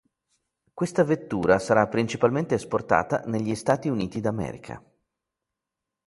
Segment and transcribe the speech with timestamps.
[0.73, 4.83] Questa vettura sarà principalmente esportata negli Stati Uniti d'America.